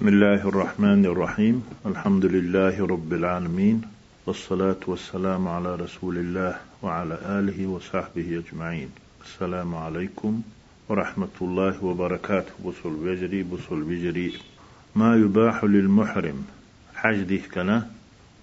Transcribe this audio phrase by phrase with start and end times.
[0.00, 1.56] بسم الله الرحمن الرحيم.
[1.86, 3.82] الحمد لله رب العالمين.
[4.26, 8.88] والصلاة والسلام على رسول الله وعلى آله وصحبه أجمعين.
[9.24, 10.42] السلام عليكم
[10.88, 12.52] ورحمة الله وبركاته.
[12.64, 14.32] بصل بجري بصل بجري
[14.96, 16.44] ما يباح للمحرم.
[16.94, 17.86] حج ديه كنا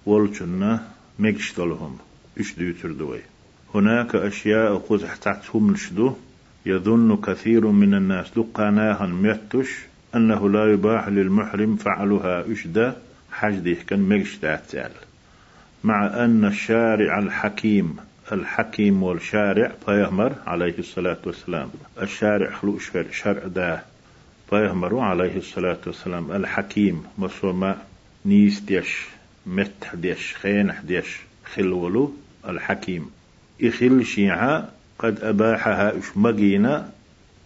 [0.06, 0.80] والجنة
[1.18, 1.98] مجشتلهم
[2.40, 2.54] إش
[2.84, 3.20] دوي
[3.74, 6.12] هناك أشياء قزح تحتهم لشدو
[6.66, 8.38] يظن كثير من الناس.
[8.38, 9.70] لقناها ميتش
[10.14, 12.96] أنه لا يباح للمحرم فعلها أشدا
[13.32, 14.38] حج كان مجش
[15.84, 17.96] مع أن الشارع الحكيم
[18.32, 21.70] الحكيم والشارع بيهمر عليه الصلاة والسلام.
[22.02, 22.78] الشارع خلو
[23.12, 23.82] شرع ده
[24.52, 26.32] بيهمر عليه الصلاة والسلام.
[26.32, 27.76] الحكيم مصوما
[28.26, 29.06] نيس ديش
[29.46, 31.20] مت ديش خين ديش
[31.54, 32.14] خلولو.
[32.48, 33.10] الحكيم
[33.62, 36.90] إخل شيعة قد أباحها إش مجينا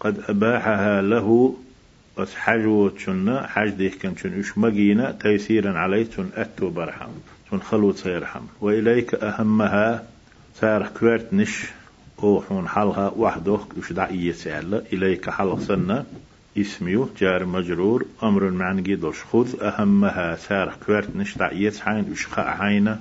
[0.00, 1.56] قد أباحها له
[2.18, 7.10] بس حاجو تشنا حاج ديك كان تشن إش مجينا تيسيرا عليه تشن أتو برحم
[7.46, 8.40] تشن خلوت سيرحم.
[8.60, 10.04] وإليك أهمها
[10.60, 11.64] سار كويرت نش
[12.22, 16.04] أوحون حلها وحده إش دعية سألة إليك حلق سنة
[16.58, 22.50] إسميو جار مجرور أمر معنى جدوش خذ أهمها سار كويرت نش دعية حين إش خاء
[22.56, 23.00] حينه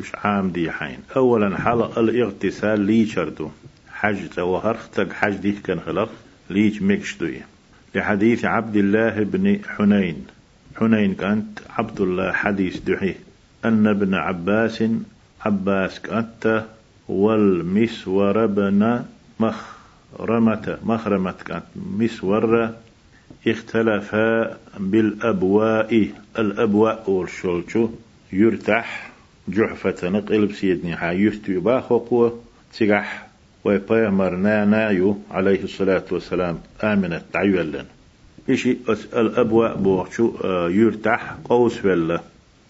[0.00, 0.98] إش عام دي حين.
[1.16, 3.48] أولا حلق الإغتسال لي شردو
[3.92, 6.10] حج توهر تق حج دي كان خلق
[6.50, 7.40] ليج مكشتوي
[7.94, 10.26] لحديث عبد الله بن حنين.
[10.76, 13.14] حنين كانت عبد الله حديث دحي
[13.64, 14.84] أن ابن عباس
[15.40, 16.64] عباس كأنت
[17.08, 19.04] والمسور بن
[19.40, 20.78] مخرمة.
[20.84, 22.70] مخرمة كانت مسور.
[23.46, 26.10] اختلفا بالأبواء.
[26.38, 27.88] الأبواء والشلشو
[28.32, 29.10] يرتاح.
[29.48, 32.32] جحفة نقل بسيدني حا يفتي باخوكو
[32.72, 33.27] تيغح
[33.64, 34.30] ويبيغمر
[34.64, 36.58] نايو عليه الصلاة والسلام.
[36.82, 37.84] آمنة تعيولا
[38.50, 38.76] إشي
[39.16, 41.34] الأبواء بوغشو آه، يرتاح.
[41.44, 42.20] قوس ولا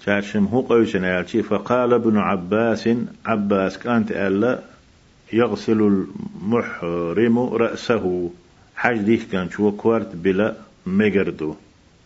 [0.05, 2.89] شاشم هو قوس نالشي فقال ابن عباس
[3.27, 4.59] عباس كانت ألا
[5.33, 5.81] يغسل
[6.43, 8.31] المحرم رأسه.
[8.77, 10.55] حاج ديه كان شو كوارت بلا
[10.87, 11.55] مجردو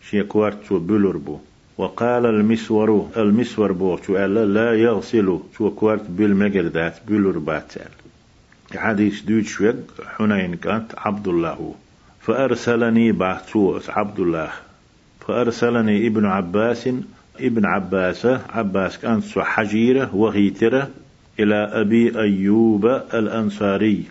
[0.09, 1.39] شي كوارت شو بلوربو.
[1.77, 7.73] وقال المسور المسور بو شو ألا لا يغسل شو كوارت بالمجردات بلوربات.
[8.77, 9.75] حديث دوت شويق
[10.17, 11.75] حنين كانت عبد الله.
[12.21, 14.51] فأرسلني بعثو عبد الله.
[15.27, 16.89] فأرسلني ابن عباس
[17.39, 20.89] ابن عباس عباس كانت حجيرة وغيترة
[21.39, 24.03] إلى أبي أيوب الأنصاري.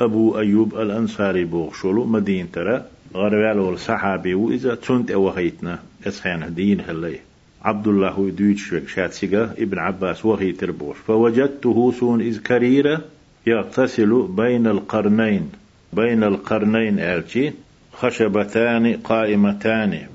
[0.00, 2.84] أبو أيوب الأنصاري بوغشولو مدينة ترى.
[3.14, 5.78] غربال والصحابي وإذا تنت وغيتنا.
[6.06, 7.18] أسخان دين هلي.
[7.62, 13.00] عبد الله دويتش شاتسيغا ابن عباس وغيتر بوش فوجدته سون إذ كريرة
[13.48, 15.50] يغتسل بين القرنين.
[15.92, 17.52] بين القرنين ألتي
[17.92, 20.06] خشبتان قائمتان.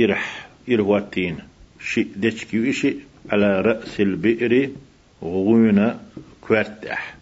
[0.00, 1.36] إرح إرواتين
[1.80, 2.94] شي دشكي إشي
[3.32, 4.70] على رأس البئر
[5.22, 5.98] غون
[6.40, 7.14] كوارتح.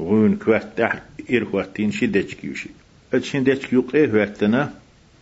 [0.00, 2.70] غون كوارتح إرواتين شي دشكي إشي.
[3.14, 4.72] أتشين دشكي يقيه وقتنا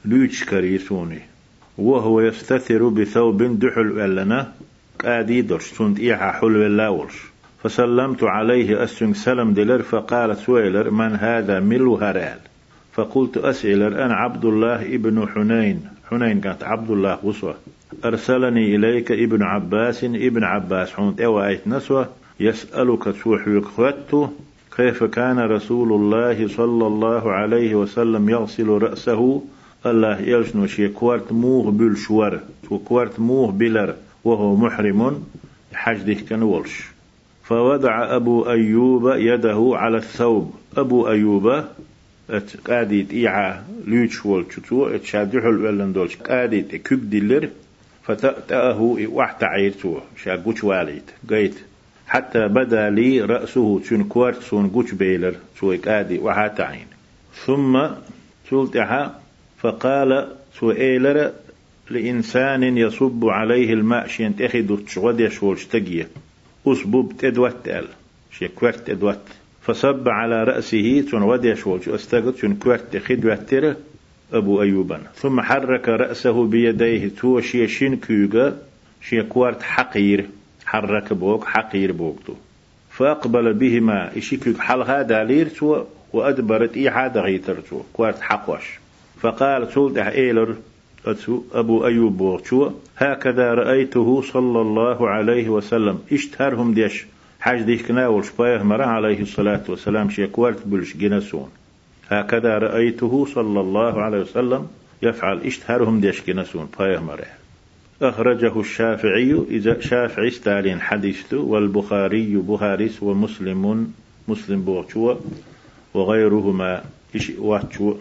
[0.05, 1.21] لوش كريسوني
[1.79, 4.53] وهو يستثر بثوب دحل ألنا
[4.99, 7.15] قادي درش سنت إيحا حلو اللاولش
[7.63, 12.39] فسلمت عليه أسجن سلم دلر فقال سويلر من هذا ملو هرال
[12.93, 15.81] فقلت أسئلر أنا عبد الله ابن حنين.
[16.11, 17.55] حنين كانت عبد الله وصوة
[18.05, 22.09] أرسلني إليك ابن عباس ابن عباس حونت أو أيت نسوة.
[22.41, 24.31] يسألك سوح يقوته
[24.77, 29.43] كيف كان رسول الله صلى الله عليه وسلم يغسل رأسه؟
[29.87, 35.25] الله يلشنو شي كوارت موه بالشور وكوارت موه بلر وهو محرم
[35.75, 36.98] حج ديك كان ولش
[37.49, 40.55] فوضع أبو أيوب يده على الثوب.
[40.77, 41.65] أبو أيوب
[42.67, 47.49] قاديت إيعا ليتش والشتو اتشادحل ولن دولش قاديت كب ديلر
[48.03, 51.11] فتأتأه وحت عيرتو شاقوش واليت.
[51.31, 51.55] قيت
[52.07, 56.87] حتى بدا لي رأسه تون كوارت سون قوش بيلر سوى قادي وحات عين.
[57.47, 57.87] ثم
[58.51, 59.21] تلتها
[59.59, 60.29] فقال
[60.61, 61.33] سوى إيلر
[61.91, 66.09] لإنسان يصب عليه الماء شين تأخذ تشغدش والشتقيه
[66.67, 67.87] أسبوب تدوت أل
[68.39, 69.21] شي كوارت تدوت.
[69.63, 73.77] فصب على رأسه تون ودي شولش استغط تون كوارت خدوة
[74.33, 77.09] أبو أيوبا ثم حرك رأسه بيديه.
[77.09, 78.59] تو شي شين كيوغا
[79.03, 80.27] شي كوارت حقير.
[80.67, 82.35] حرك بوك حقير بوكتو
[82.91, 84.11] فأقبل بهما.
[84.17, 87.81] إشيكيك حلها دالير تو وأدبرت إيحا دغيتر تو.
[87.93, 88.79] كوارت حقوش.
[89.21, 90.57] فقال سولد إيلر
[91.55, 95.99] أبو أيوب بوغشو هكذا رأيته صلى الله عليه وسلم.
[96.13, 97.07] اشتهرهم ديش
[97.41, 101.49] حاج ديش كناول شبايه مرة عليه الصلاة والسلام شيكوارت بلش جنسون
[102.09, 104.67] هكذا رأيته صلى الله عليه وسلم
[105.03, 105.41] يفعل.
[105.41, 107.27] اشتهرهم ديش جنسون بايه مرة.
[108.03, 113.93] أخرجه الشافعي إذا شافعي ستالين حديثه والبخاري بخاريس ومسلم
[114.29, 115.15] مسلم بوغشوا
[115.95, 116.83] وغيرهما.
[117.17, 117.95] إش واتشوا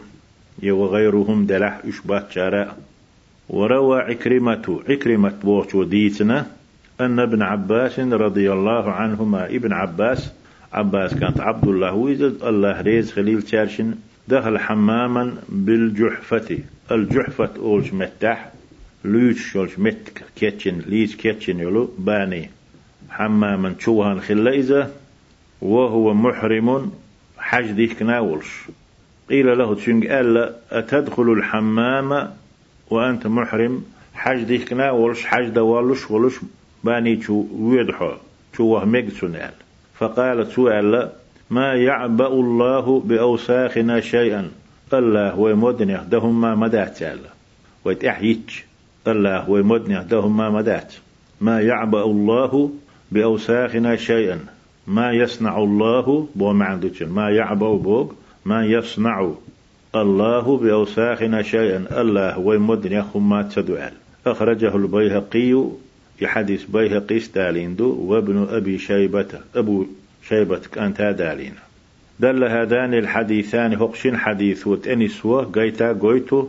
[0.63, 2.77] وغيرهم دلح إش باتشارا.
[3.49, 6.45] وروى عكرمة عكرمة بوغشوا ديتنا
[7.01, 10.31] أن ابن عباس رضي الله عنهما ابن عباس
[10.73, 13.95] عباس كانت عبد الله ويزد الله ريز خليل تشارشن
[14.27, 16.59] دخل حماما بالجحفة.
[16.91, 18.51] الجحفة أولش متاح
[19.05, 22.49] لوش شولش مت كيتشن ليش كيتشن يلو باني.
[23.09, 24.91] حماما شوهان خلا إذا
[25.61, 26.91] وهو محرم
[27.37, 28.03] حج ديك
[29.29, 32.33] قيل له تشنق ألا أتدخل الحمام
[32.89, 33.83] وأنت محرم؟
[34.13, 36.35] حج ديك ناولش حج دوالش ولش
[36.83, 38.11] باني شو ويدحو
[38.57, 39.37] شو ميقسون
[39.99, 41.09] فقال سؤال
[41.49, 44.51] ما يعبأ الله بأوساخنا شيئا.
[44.93, 47.29] الله ويمدني دهم ما مدات الله
[47.85, 48.41] ويتأحيج
[49.07, 50.93] الله ويمدني دهم ما مدات.
[51.41, 52.71] ما يعبأ الله
[53.11, 54.39] بأوساخنا شيئا.
[54.87, 58.15] ما يصنع الله بو معندوش ما يعبأ بوك.
[58.47, 59.31] ما يصنع
[59.95, 63.93] الله بأوساخنا شيئا الله ويمدني ما تدعال.
[64.27, 65.63] أخرجه البيهقي
[66.17, 69.85] في حديث بيهقي ستالين دو وابن أبي شيبة أبو
[70.27, 71.53] شيبة أنت دالين.
[72.19, 76.47] دل هذان الحديثان هقشين حديث وتأنسوا قيتا قيتو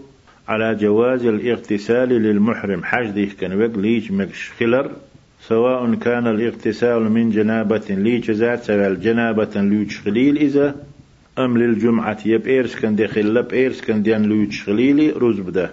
[0.48, 2.84] على جواز الاغتسال للمحرم.
[2.84, 4.90] حج ديه كان وق ليج مكش خلر
[5.48, 10.74] سواء كان الاغتسال من جنابة ليج ذات سواء جنابة ليج خليل إذا
[11.38, 15.70] أم للجمعة يب إيرس كان دي خلب إيرس كان ديان ليج خليلي رزبده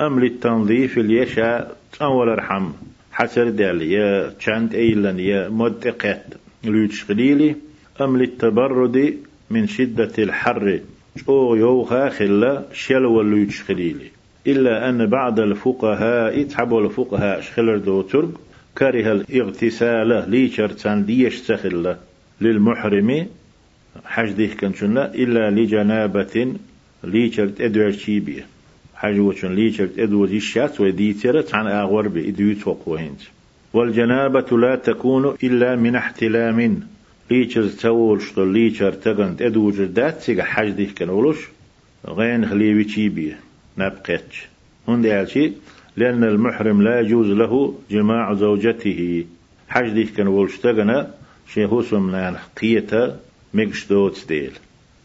[0.00, 1.68] أم للتنظيف اليشا
[2.02, 2.72] أول ارحم
[3.12, 6.24] حسر دال يا تشانت ايلن يا مدقات
[6.64, 7.54] لوتش خليلي
[8.00, 9.14] أم للتبرد
[9.50, 10.80] من شدة الحر
[11.16, 14.10] شو يوخا خلا شلو لوتش خليلي
[14.46, 18.28] إلا أن بعض الفقهاء تحبوا الفقهاء شخلر دو ترك
[18.78, 21.96] كره الاغتسال ليشر ديش سخلة
[22.40, 23.26] للمحرم
[24.04, 26.54] حج ديه كنشنا إلا لجنابة
[27.04, 28.46] ليشر أدوار شيبية.
[28.94, 33.20] حاجة وشن ليشر إدو الشات وديترة عن أغور بإدويت وقوهنج.
[33.72, 36.80] والجنابة لا تكون إلا من احتلام.
[37.30, 41.48] ليشر تول شتو ليشر تغنت إدو جردات سيغا حاج ديه كنولوش
[42.06, 43.38] غين خليوي تشيبيه
[43.78, 44.46] نبقيتش.
[44.88, 45.52] هون دي
[45.96, 49.24] لأن المحرم لا يجوز له جماع زوجته.
[49.68, 51.06] حاج ديه كنولش تغنى
[51.54, 53.20] شيخوس من قيتا
[53.54, 54.52] ميكش دوتس ديل.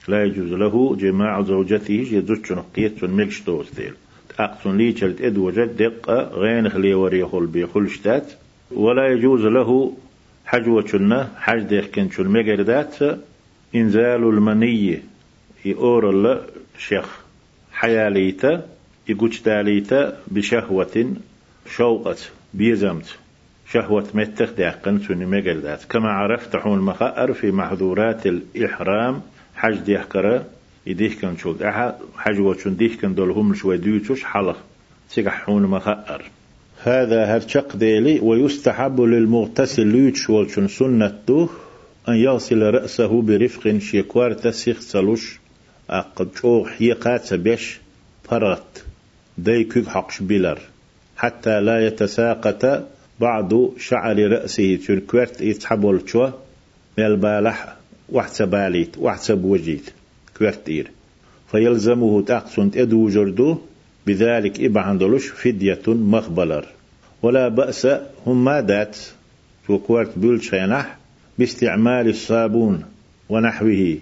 [0.08, 3.94] لا يجوز له جماع زوجته يزوج نقيت ملش توستيل
[4.40, 8.32] أقصن لي جلد إد وجد دقة غين خلي وريخل بيخل شتات.
[8.72, 9.94] ولا يجوز له
[10.46, 12.96] حجوة حج ديخ كن شن مجردات
[13.76, 15.04] إنزال المنية
[15.66, 16.42] يأور الله
[16.78, 17.20] شيخ
[17.72, 18.66] حياليتا
[19.10, 21.14] يقوش داليتا بشهوة
[21.76, 22.18] شوقة
[22.54, 23.18] بيزمت.
[23.74, 29.22] شهوة متخ داقن سني مجردات كما عرفت حون مخأر في محظورات الإحرام
[29.56, 30.44] حج ديح كرا
[30.88, 34.58] يديه كان شو أها حج وشون ديه كان دولهم شوي ديوتوش حلق.
[35.10, 36.24] سيقح حون مخأر.
[36.84, 41.50] هذا هرشق ديلي ويستحب للمغتسل ليتش والشون سنته
[42.10, 45.40] أن يغسل رأسه برفق شيكوار تسيخ سلوش.
[45.90, 47.80] أقد شو حيقات بيش
[48.24, 48.84] فرط
[49.38, 50.60] دي كيك حقش بيلر.
[51.18, 52.88] حتى لا يتساقط
[53.20, 56.30] بعض شعر رأسه تنكورت يتحبول شو
[56.98, 57.52] ميل
[58.12, 59.90] وحسب باليت وحسب وجيت
[60.38, 60.92] كوارتير
[61.52, 63.58] فيلزمه تقصن إدو جردو
[64.08, 66.66] بذلك إبعندلوش فدية مخبلر.
[67.22, 67.88] ولا بأس
[68.26, 68.98] هم مادات
[69.70, 70.98] وكوارت بول شينح
[71.40, 72.84] باستعمال الصابون
[73.30, 73.98] ونحوه.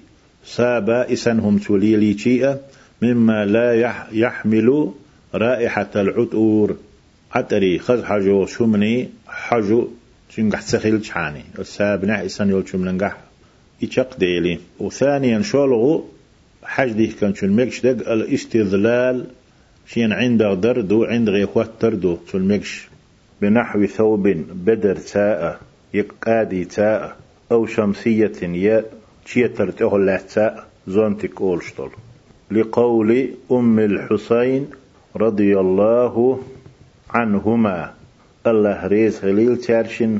[0.45, 2.57] سابا إسنهم توليلي شيئا
[3.01, 3.73] مما لا
[4.11, 4.91] يحمل
[5.33, 6.77] رائحة العطور.
[7.31, 9.87] عطري خز حجو شمني حجو
[10.29, 13.17] شنقح سخيل شحاني السابنح إسن يول شمنقح
[13.81, 14.59] يشق ديلي.
[14.79, 16.05] وثانيا شولغو
[16.63, 19.25] حج ديه كان شو المكش دق الاستذلال
[19.87, 22.87] شين عند دردو عند غيخوات تردو شو المكش
[23.41, 24.27] بنحو ثوب
[24.65, 25.59] بدر تاء
[25.93, 27.17] يقادي تاء.
[27.51, 28.85] أو شمسية يا
[29.25, 30.67] تشيتر تهلا تاء.
[30.87, 31.91] زونتك أولشتول
[32.51, 34.67] لقول أم الحسين
[35.15, 36.43] رضي الله
[37.09, 37.93] عنهما
[38.47, 40.17] الله ريز خليل تارشن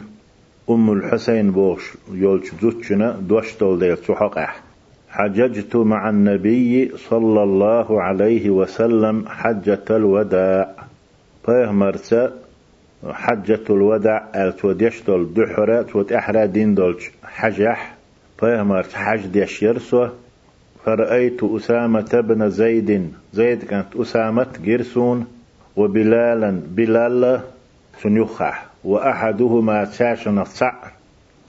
[0.70, 4.62] أم الحسين بوش يولش زوتشنا دوشتول دير تحقح
[5.10, 10.76] حججت مع النبي صلى الله عليه وسلم حجة الوداع.
[11.48, 12.32] مرتا
[13.10, 17.96] حجة الوداع التوديشتول دحرة تود أحرى دين دولش حجح.
[18.44, 20.08] مرت حج ديش يرسو
[20.86, 25.28] فرأيت أسامة بن زيد زيد كانت أسامة جرسون
[25.78, 27.42] وبلالا بلال
[28.04, 30.74] سنيخح وأحدهما تاشن الصع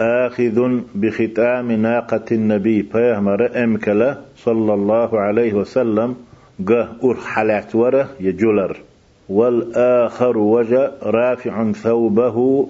[0.00, 6.16] آخذ بختام ناقة النبي فيهمر أمكلا صلى الله عليه وسلم
[6.68, 8.76] قه أرحلات وره يجولر.
[9.28, 12.68] والآخر وجه رافع ثوبه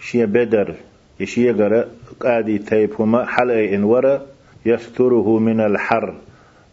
[0.00, 0.74] شي بدر
[1.20, 1.84] يشي قرأ
[2.20, 4.22] قادي تيبهما حلقة إن ورا
[4.66, 6.14] يستره من الحر.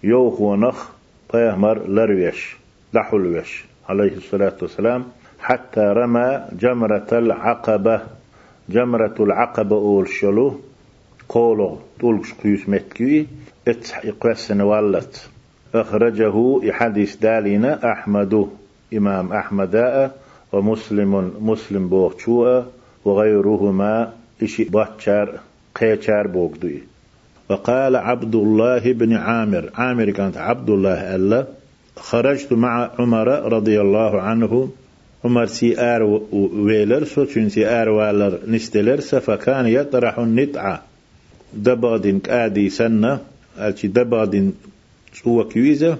[0.03, 0.89] يوخ ونخ
[1.29, 2.57] طيهمر لرويش
[2.93, 5.03] لحلوش عليه الصلاة والسلام
[5.39, 8.01] حتى رمى جمرة العقبة.
[8.69, 10.59] جمرة العقبة أول شلو
[11.29, 13.27] قولو طولش قيوس متكي
[13.67, 15.29] اتح إقوسن والت.
[15.75, 18.47] أخرجه إحاديث دالينا أحمد
[18.93, 20.11] إمام أحمد
[20.51, 22.63] ومسلم مسلم بوغشوء
[23.05, 24.13] وغيرهما
[24.43, 25.39] إشي باتشار
[25.75, 26.83] قيشار بوغدوي.
[27.49, 31.45] وقال عبد الله بن عامر عامر كانت عبد الله ألا.
[31.97, 34.69] خرجت مع عمر رضي الله عنه.
[35.25, 40.83] عمر سي آر ويلر سوتشن سي آر والر نستلر فكان يطرح النتعة
[41.53, 43.19] دبادين كادي سنة.
[43.59, 44.53] ألشي دبادين
[45.13, 45.97] سوى كيويزة.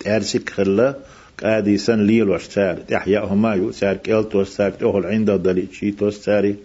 [0.00, 0.94] تارسك خلا.
[1.38, 2.76] كادي سن ليل وشتار.
[3.08, 6.56] هما يو سار كيل توستار تهل عند دلي شي توستاري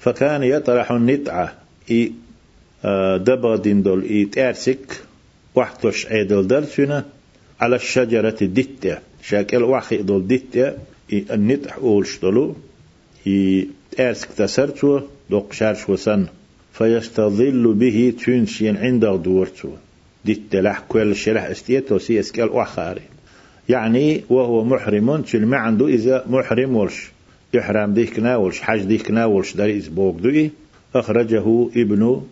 [0.00, 1.52] فكان يطرح النتعة
[1.90, 2.12] إي
[2.84, 5.02] آه، دبادين دول إي تارسك.
[5.54, 7.04] وحتوش عيدل درسنا
[7.60, 10.72] على الشجرة دتة شاكل واخي دول دتة
[11.12, 12.56] النتح أولشتلو.
[13.96, 15.00] تارسك تسرتو.
[15.30, 16.26] دوق شارش وسن
[16.72, 19.68] فيستظل به تنسين عند دورتو.
[20.24, 23.02] دت لح كل شرح استيتو سي اسكال واخاري.
[23.68, 27.10] يعني وهو محرم تل ما عنده إذا محرم ولش.
[27.58, 28.60] إحرام ديك ناولش.
[28.60, 29.56] حج ديك ناولش.
[29.56, 30.50] داري إسبوك دوي
[30.94, 32.22] أخرجه ابن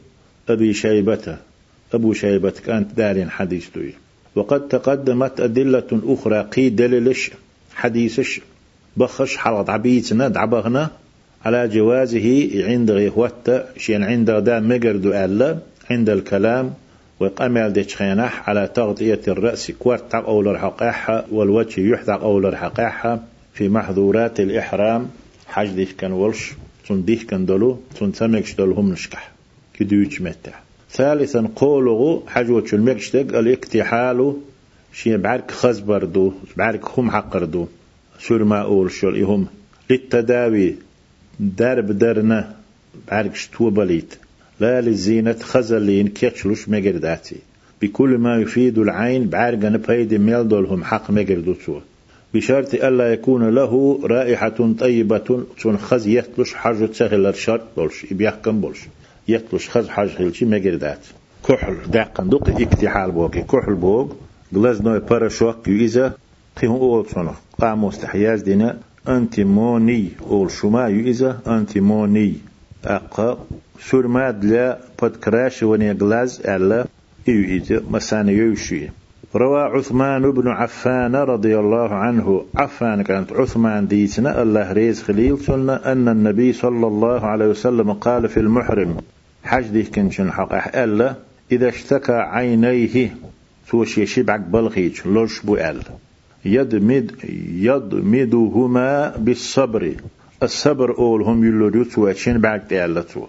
[0.49, 1.37] أبي شيبة.
[1.95, 3.93] أبو شيبة كانت دارين حديث دوي
[4.39, 7.31] وقد تقدمت أدلة أخرى قي دللش
[7.75, 8.41] حديثش.
[8.97, 10.91] بخش حلط عبيتنا دعبغنا
[11.45, 15.59] على جوازه عند غيهوت شين عند دا مقرد ألا
[15.91, 16.75] عند الكلام
[17.21, 23.21] وقامل دي تشخينح على تغطية الرأس كوارت أول الحقاحة والوجه يحتق أول الحقاحة
[23.55, 25.11] في محظورات الإحرام.
[25.47, 26.53] حج ديك كان ولش
[26.87, 29.31] تون ديك كان دلو تون سمكش دلهم نشكح.
[29.75, 34.37] كدوش متع ثالثا قوله حجوة المكشتق الاكتحال
[34.93, 37.67] شي بعرك خزبردو بعرك خم حقردو.
[38.19, 39.47] سور ما أول شو إهم.
[39.91, 40.75] للتداوي
[41.41, 42.55] درب درنا
[43.11, 44.15] بعرك شتو بليت.
[44.61, 47.37] لا للزينة خزلين كيتشلوش مجرداتي
[47.83, 51.81] بكل ما يفيد العين بعرقن بيد ميل دولهم حق مجردوتو
[52.35, 58.79] بشرط ألا يكون له رائحة طيبة تون خز يتلوش حاجة تسهل الشرط بولش يبيحكم بولش.
[59.29, 61.07] يتلوش خز حاجة هلشي مجردات
[61.49, 61.77] كحل.
[61.91, 64.17] داقن دوق اكتحال بوكي كحل بوك
[64.55, 66.13] غلاز نوي باراشوك يوزا
[66.61, 67.35] قيهم أول صنع.
[67.61, 68.79] قاموس تحياز دينا.
[69.09, 72.35] أنتيموني أول شما يوزا أنتيموني
[72.85, 73.39] أقا.
[73.81, 76.87] سورماد لا بودكراش وني غلاز ألا.
[77.29, 78.89] إيوهيت مسان يوشي
[79.37, 82.45] روى عثمان بن عفان رضي الله عنه.
[82.57, 85.37] عفان كانت عثمان ديتنا الله ريز خليل.
[85.71, 88.97] أن النبي صلى الله عليه وسلم قال في المحرم
[89.45, 91.15] حج دي كنشن حق ألا
[91.53, 93.17] إذا اشتكى عينيه
[93.71, 95.83] سوشي شبعك بلغيج لوش أل
[96.45, 97.13] يدمد
[97.53, 99.95] يدمدهما بالصبر.
[100.43, 103.27] الصبر أول هم يلو تواشين بعد تألتو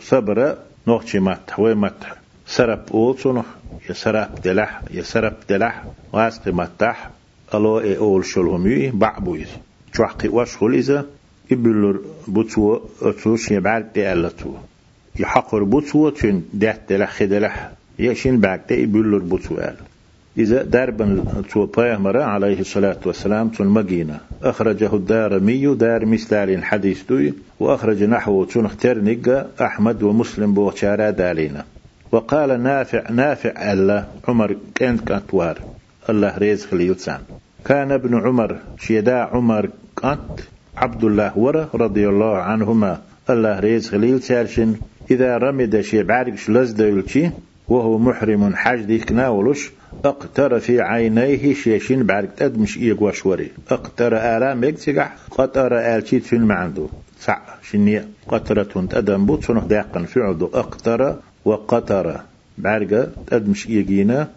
[0.00, 0.56] صبر
[0.86, 2.04] نوخشي مات هو مات؟
[2.46, 3.42] سرب أول سنو
[3.90, 7.10] يسرب دلح يسرب دلح واسق متح
[7.54, 9.48] ألو إي أول شلهم يي بعبويز
[9.96, 11.06] شوحقي واشخل إذا
[11.52, 14.54] إبلور بوتو أتوش يبعد تألتو
[15.18, 19.76] يحقر بوتو تين دهت دلح خدلح يشين بعد تأبلور بوتو أل
[20.38, 27.34] إذا دربا تو بيامر عليه الصلاة والسلام تون مجينة أخرجه الدارمي دار مثال حديث دوي.
[27.60, 31.64] وأخرج نحو تون اخترنق أحمد ومسلم بوشارا دالينا.
[32.12, 35.58] وقال نافع نافع الله عمر كانت كانتوار
[36.10, 37.20] الله رزق ليوتسان.
[37.64, 39.70] كان ابن عمر شيدا عمر
[40.02, 40.40] كانت
[40.76, 43.00] عبد الله ورا رضي الله عنهما.
[43.30, 44.74] الله رزق ليوتسالشن
[45.12, 47.30] إذا رمد شي بعرقش لزدولشي
[47.68, 49.70] وهو محرم حاج ديك ناولش
[50.04, 53.50] اقتر في عينيه شيشين بعد تدمش إيق وشوري.
[53.70, 56.88] اقتر آلام يكتقع قطر آلشيت في المعندو
[57.20, 62.20] سع شنية قطرة تدم بوت سنخ داقن فعدو اقتر وقطر
[62.58, 64.28] بعرقة تدمش إيقينا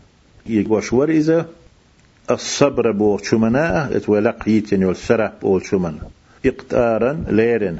[0.49, 1.45] إيق وشور إذا
[2.31, 5.95] الصبر بو شمناء اتولق يتن والسرح بو شمن.
[6.45, 7.77] اقتارا ليرن.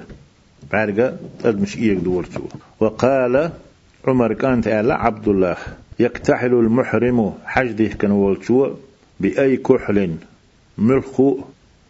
[0.72, 2.42] بعرقة تدمش إيق دورتو
[2.80, 3.52] وقال
[4.08, 5.58] عمر كانت على عبد الله
[6.00, 8.74] يكتحل المحرم حجده كان والتو
[9.20, 10.16] بأي كحل
[10.78, 11.40] ملخو؟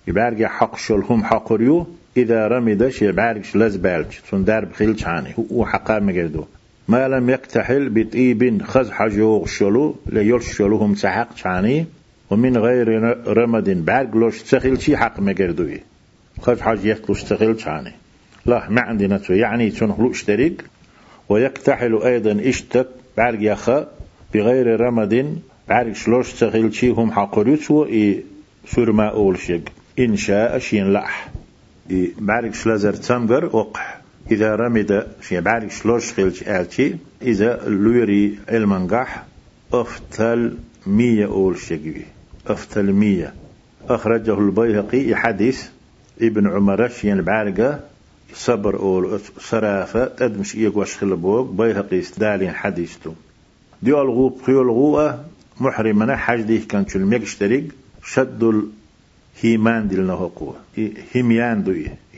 [0.07, 5.65] يبارج حق شل هم حقريو إذا رمدش يبارج لز بالج سن درب خيل عني هو
[5.65, 6.45] حقا مجردو
[6.87, 11.85] ما لم يكتحل بطيب خز حجوغ شلو؟ ليولش شلو هم سحق عني
[12.29, 12.87] ومن غير
[13.27, 15.81] رمد بعد لوش شي حق مجردوي
[16.41, 17.93] خز حج يخلوش تخيل عني
[18.45, 20.65] لا ما عندنا يعني تنخلو اشترك
[21.29, 22.87] ويكتحل أيضا اشتك
[23.17, 23.87] بعد يخا
[24.33, 28.23] بغير رمد بعد شلوش تخيل شي هم حقريتو إي
[28.67, 29.61] سورما أول شيء.
[29.99, 31.31] إن شاء شين لح
[32.19, 34.01] بعد شلازر تمغر وقح.
[34.31, 39.23] إذا رمد شين بعد شلوش خيلش آلتي إذا لوري المنقح
[39.73, 42.05] أفتل مية أول شيء.
[42.47, 43.33] أفتل مية.
[43.89, 45.67] أخرجه البيهقي حديث
[46.21, 47.79] ابن عمر شين بعرقة
[48.35, 53.11] صبر أول صرافة تدمش إيقوش خلبوك بيهقي استدالين حديثتو.
[53.81, 55.25] ديال غوب خيول غوة
[55.59, 57.71] محرمنا حج ديه كان شو الميكشتريك
[58.03, 60.55] شد الهيمان دلنا هقوة
[61.13, 61.73] هيميان دو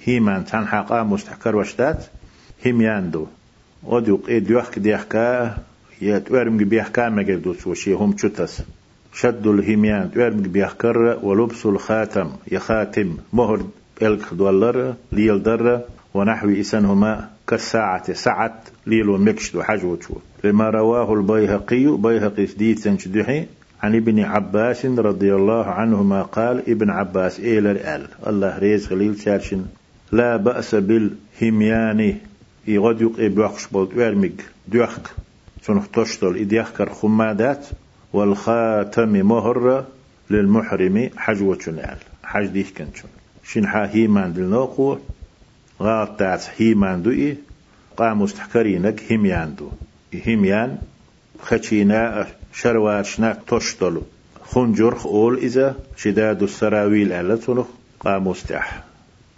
[0.06, 2.06] هيمان تان حقا مستحكر وشتات
[2.64, 3.26] هيميان دو.
[3.84, 5.58] وديوق إيه ديوحك ديحكا
[6.02, 8.62] يتوارم بيحكا مجدوس وشي هم تشتس
[9.14, 12.30] شد الهيميان توارم بيحكر ولبس الخاتم.
[12.52, 13.62] يخاتم مهر
[14.02, 15.82] إلك دولار ليل در.
[16.14, 18.14] ونحو إسنهما كالساعة.
[18.14, 23.46] ساعة ليلو مكشد حجوتو لما رواه البيهقي بيهقي سديد سنشدحي
[23.84, 29.66] عن ابن عباس رضي الله عنهما قال ابن عباس إيلر آل الله ريز غليل شارشن.
[30.12, 32.18] لا بأس بالهميان.
[32.68, 35.08] يغد يقي بوخش بولت ويرمك دوخك
[35.62, 37.66] سنخ تشتل إديخكر خمادات.
[38.14, 39.86] والخاتم مهر
[40.30, 41.10] للمحرم.
[41.18, 43.10] حجوة آل حج كنشن
[43.44, 44.98] شنحا هيمان دلنوقو.
[45.82, 47.38] غاطات هيمان دوئي
[47.98, 49.70] قام مستحكرينك هميان دو.
[50.28, 50.78] هميان
[51.42, 54.02] خشينا شرواشنا تشتلو
[54.44, 57.66] خنجرخ أول إذا شداد السراويل ألا تنخ
[58.00, 58.84] قاموستح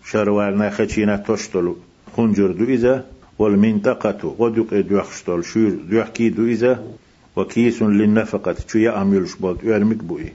[0.06, 1.76] شروالنا خشينا تشتلو
[2.18, 3.06] خنجر دو إذا
[3.40, 6.84] والمنطقة ودق دوخشتل شور دوحكي دو إذا
[7.36, 8.56] وكيس للنفقة.
[8.68, 10.34] شو يأمل شبالت ويرمك بوي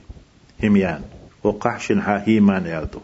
[0.62, 1.02] هميان
[1.44, 3.00] وقحش هيمان يردو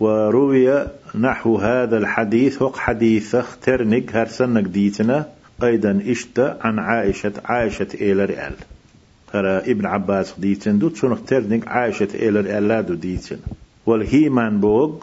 [0.00, 5.26] وروي نحو هذا الحديث وق حديث اخترنك هرسنك ديتنا
[5.62, 8.52] أيضا اشت عن عائشة عائشة إلى رئال
[9.32, 13.38] ترى ابن عباس ديتن دو تسونخ ترنك عائشة إلى رئال دو ديتن.
[13.86, 14.94] والهيمان بوغ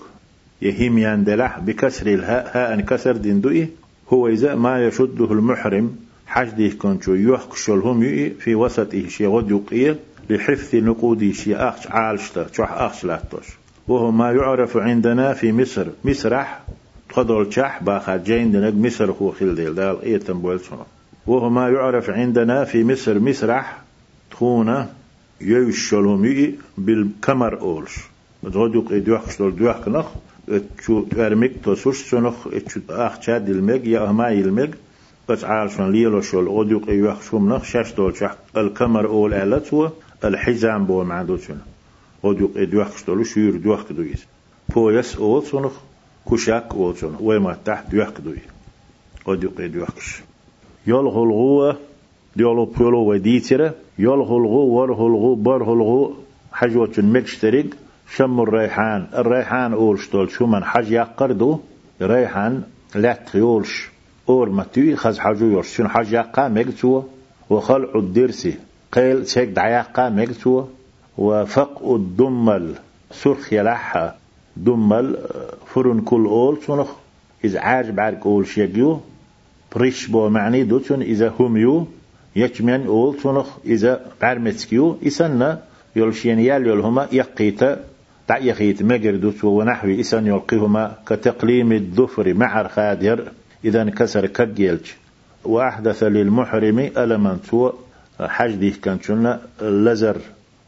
[0.61, 3.67] يهيميان دلح بكسر الهاء هاء كسر دين دوئي.
[4.09, 5.95] هو إذا ما يشده المحرم
[6.27, 9.95] حجده كنتو يحكشلهم يؤي في وسطه شي غد يقيل
[10.29, 13.45] لحفظ نقودي شي أخش عالشتا شوح أخش لاتوش
[13.87, 15.87] وهو ما يعرف عندنا في مصر.
[16.05, 16.61] مسرح
[17.09, 20.85] تخدول شح باخا جين دنك مصر هو خيل ديل دال إيه تنبويل سنة
[21.27, 23.77] وهو ما يعرف عندنا في مصر مسرح
[24.31, 24.89] تخونا
[25.41, 27.95] يوشلهم يي بالكمر أولش
[28.43, 30.05] تغدوك إدوخش دول دوخ نخ
[30.77, 34.71] تشو ترمك تسوش سنخ تشو أخ تشاد المك يا ما يلمك
[35.29, 39.91] بس عارشون ليلو شول أودوك إيوخ شوم نخ شاش دول شح الكمر أول ألت
[40.23, 41.74] الحزام بو معدو سنه
[42.25, 44.25] ودوق إدوخ شتولو شير دوخ كدويز
[44.69, 45.73] بويس أول سنخ
[46.31, 48.39] كشاك أول سنخ ويما تحت دوخ كدوي
[49.25, 50.21] ودوق إدوخش
[50.87, 51.77] يلغو الغوة
[52.35, 56.13] ديالو بيولو وديترة يلغو الغو ورغو الغو برغو الغو
[56.53, 57.65] حجوة مكشترق
[58.15, 61.59] شم الريحان الريحان أول شتول شو من حج يقردو
[62.01, 62.63] ريحان
[62.95, 63.89] لا تيولش
[64.29, 67.01] أول ما تي خز حجو يورش شن حج يقا مكتوا
[67.49, 68.53] وخلع الدرسي
[68.91, 70.63] قيل تيك دعيقا مكتوا
[71.17, 72.75] وفق الدمل.
[73.11, 74.15] سرخ يلحها.
[74.57, 75.17] دمل
[75.73, 76.57] فرن كل أول.
[76.67, 76.87] سنخ
[77.43, 78.99] إذا عاج بعد أول شيء
[79.75, 81.87] بريش بو معني دوتون إذا هم يو
[82.35, 83.19] يجمن أول.
[83.23, 85.61] سنخ إذا بعرمتكيو إسنا
[85.95, 87.63] يلشين يال يلهما يقيت.
[88.29, 93.31] دع يخيت مجر دوت ونحو إسن يلقيهما كتقليم الظفر مع الخادر.
[93.65, 94.91] إذا انكسر كجيلج
[95.43, 97.71] وأحدث للمحرم ألما تو
[98.19, 100.17] حجده كان لزر.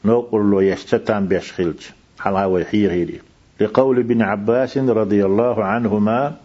[0.06, 1.82] نقول له يشتتان بيشخلج
[2.20, 3.20] حلاوة حيغيري
[3.62, 6.36] لقول ابن عباس رضي الله عنهما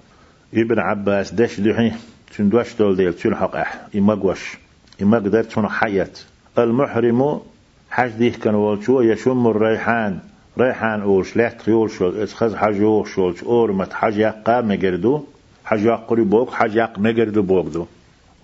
[0.54, 1.92] ابن عباس دش دحي.
[2.36, 4.58] تندوش دول ديل؟ تلحق أح؟ إمقوش
[5.02, 6.10] إمقدر تن حياة
[6.58, 7.40] المحرم
[7.90, 10.18] حج ديه كان والشو يشم الريحان.
[10.58, 15.24] ريحان أولش لا تريول شو؟ إسخز حجوش شولش أورمت حج يقا مجردو.
[15.64, 17.86] حج يقري بوك حج يق مجردو بوك دو.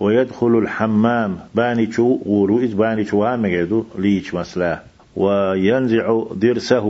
[0.01, 1.39] ويدخل الحمام.
[1.55, 3.85] باني شو؟ وروئز باني شو؟ مجردو.
[3.99, 4.83] ليش مسلا؟
[5.19, 6.87] وينزع درسه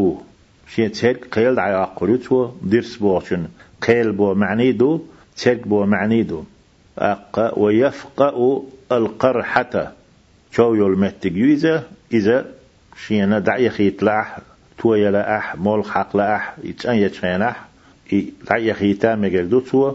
[0.74, 3.48] شيء تسيرك قيل دعي أقريتو درس بوشن
[3.82, 5.00] قيل بو معنيدو
[5.36, 6.44] تسيرك بو معنيدو.
[6.98, 8.62] أق ويفقأ
[8.92, 9.92] القرحة.
[10.52, 12.46] شو يلمتك إذا إذا
[13.06, 14.38] شينا دعي خيطلاح
[14.78, 17.68] تو يلا أح مول حق لا أح يتأن يتشين أح
[18.50, 19.94] لا يخيتا مجردو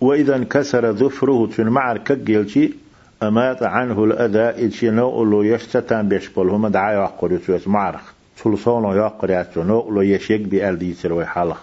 [0.00, 2.70] وإذا انكسر ظفره تن معر كجيلشي
[3.22, 6.48] أمات عنه الأذى إلشي نو لو يشتتان بيشبل.
[6.48, 8.12] هما دعا يقر يتويت معرخ.
[8.36, 11.62] سلسون يقر يتو نو لو يشيك بألدي تروي حالخ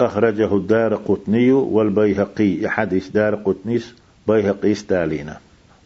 [0.00, 2.68] أخرجه الدار قطني والبيهقي.
[2.68, 3.94] حديث دار قطنيس
[4.28, 5.36] بيهقي ستالينا.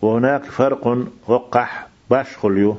[0.03, 2.77] وهناك فرق وقح باشخليو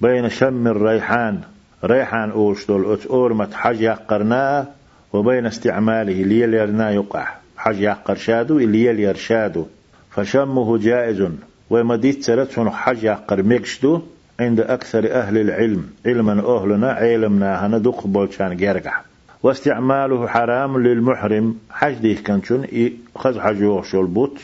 [0.00, 1.40] بين شم الريحان.
[1.84, 4.66] ريحان أوشتول أورمت حج يقرناه
[5.12, 7.28] وبين استعماله ليل يرنا يقع.
[7.56, 9.66] حج يقر شادو ليل يرشادو.
[10.10, 11.28] فشمه جائز.
[11.70, 14.02] ومديت سرتون حج يقر ميكشدو
[14.40, 15.84] عند أكثر أهل العلم.
[16.06, 19.04] علما أهلنا علمنا هنا دق بولشان جرقح
[19.42, 21.54] واستعماله حرام للمحرم.
[21.70, 22.66] حج ديه كانشون
[23.16, 24.38] خز حج يوغشول بوت.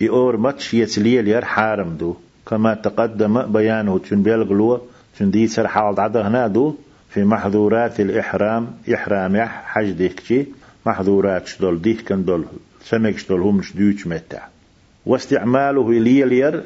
[0.00, 2.16] يور ماتش يتليل ير حارم دو.
[2.46, 4.80] كما تقدم بيانه تن بيلغلو
[5.18, 6.74] تن دي سر حال عدا هنا دو.
[7.10, 10.46] في محظورات الإحرام إحرام يح حج ديكشي
[10.86, 12.44] محظورات شدول ديك كان دول
[12.84, 14.57] سمك شدول هم شدوش متع.
[15.06, 16.62] واستعماله ليلير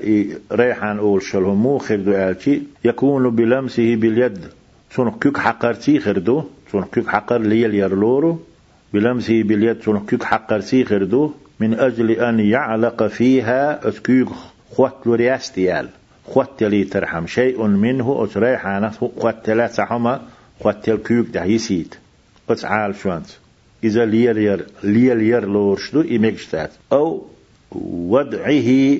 [0.53, 4.39] ريحان أول شلهمو خردو آلشي يكون بلمسه باليد.
[4.91, 8.39] سون كيك حقرتي خردو سون كيك حقر ليلير لورو
[8.95, 14.29] بلمسه باليد سون كيك حقرتي خردو من أجل أن يعلق فيها أسكيك
[14.77, 15.89] خوات لورياستيال
[16.27, 20.21] خوات لي ترحم شيء منه أسريحانة خوات لا تحمى
[20.61, 21.95] خوات الكيك ده يسيد.
[22.65, 23.27] عال شوانت.
[23.85, 27.27] إذا ليلير ليلير لورشدو إمكشتات أو
[27.75, 28.99] وضعه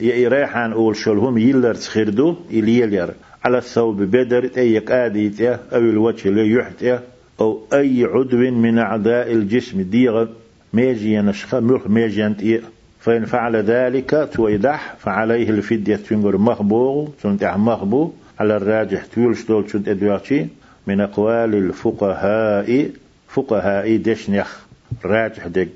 [0.00, 3.10] يريحان أول شلهم يلر تخردو إليلير
[3.44, 7.02] على الثوب بدر أي قاديت أو الوجه ليحت
[7.40, 10.26] أو أي عضو من أعضاء الجسم ديغ
[10.72, 12.60] ميجي نشخ ملخ ميجي
[13.00, 19.88] فإن فعل ذلك تويدح فعليه الفدية تنقر مخبوغ تنتع مخبوغ على الراجح تولش دول شد
[19.88, 20.46] أدواتي
[20.86, 22.90] من أقوال الفقهاء
[23.28, 24.58] فقهاء دشنخ
[25.04, 25.68] راجح دق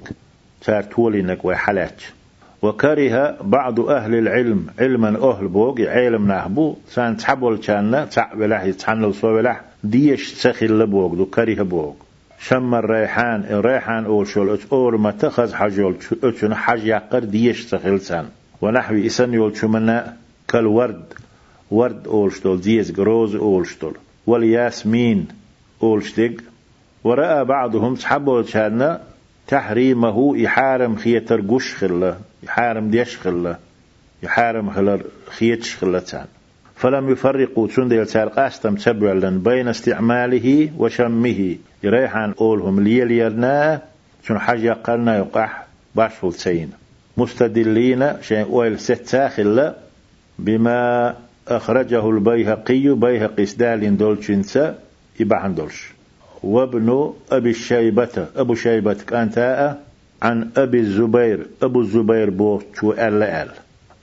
[0.63, 2.03] صار تولينك وحلات
[2.67, 9.57] وكره بعض أهل العلم علما أهل بوغ علم نهبو سان تحبول كان تعبله يتحنل صوبله
[9.85, 11.93] ديش سخل لبوغ دو كره بوغ.
[12.39, 18.27] شم الريحان الريحان أول شول أور ما تخذ حجول أتشن حج يقر ديش سخل سان.
[18.63, 20.17] ونحو إسن يول شمنا
[20.49, 21.05] كالورد
[21.71, 23.95] ورد أولشتول ديز جروز أولشتول.
[24.27, 25.29] والياسمين
[25.83, 26.35] أولشتق
[27.05, 28.99] ورأى بعضهم تحبوا كان
[29.49, 33.57] تحريمه يحارم خيتر قش خلة يحارم ديش خلة
[34.23, 36.27] يحارم خلر خيتش خلة تان
[36.77, 41.57] فلم يفرقوا تون ديل قاستم تبعلا بين استعماله وشمه.
[41.83, 43.83] يريحان أولهم ليليرنا
[44.27, 46.71] شن حاجة قلنا يقح باشفل تسين
[47.17, 49.31] مستدلين شيء ويل ست
[50.39, 51.15] بما
[51.49, 54.79] أخرجه البيهقي بيهقي سدال دولشنسا
[55.21, 55.93] يبعن دولش.
[56.43, 59.79] وابن أبي الشيبة أبو شيبة كانتا
[60.23, 61.47] عن أبي الزبير.
[61.63, 63.51] أبو الزبير بوتشو أل أل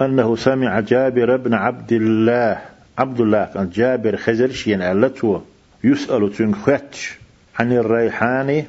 [0.02, 2.62] أنه سمع جابر بن عبد الله
[2.98, 5.40] عبد الله كان جابر خزر شين ألتو
[5.84, 7.18] يسأل تنخوتش
[7.60, 8.66] عن الريحان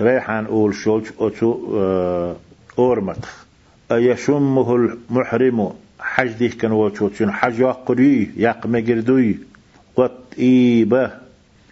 [0.00, 2.36] ريحان أول شولش أتو آه،
[2.78, 3.44] أورمتخ
[3.92, 9.38] أيشمه المحرم؟ حج ديه كان وشوتشن حج قري ياق مجردوي
[9.96, 11.10] قط إيبه.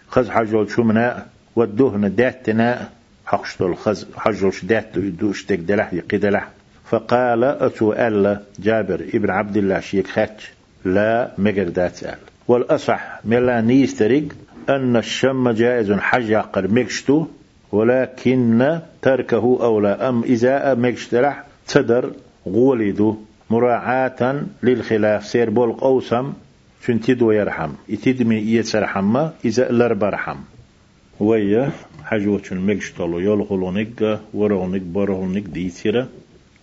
[0.09, 2.89] خز حجول شمنا والدهن داتنا.
[3.25, 6.49] حقشتل خز حجول شدات دوش تك دلح يقدلح
[6.85, 10.51] فقال أتو ألا جابر ابن عبد الله شيك خاتش
[10.85, 12.17] لا مجردات أل.
[12.47, 14.23] والأصح ملا نيسترق
[14.69, 17.25] أن الشم جائز حج يقر مكشتو
[17.71, 22.11] ولكن تركه أولى أم إذا مكشتلح تدر
[22.47, 23.17] غولدو
[23.49, 25.25] مراعاة للخلاف.
[25.25, 26.33] سير بولق أوسم
[26.85, 27.71] شن تدو يرحم.
[27.89, 30.37] يتدمي يتسرحم إذا لربرحم.
[31.19, 31.71] ويا
[32.13, 36.07] حجوة مجشتلو يلغلونك ورغنك برغنك ديتيرا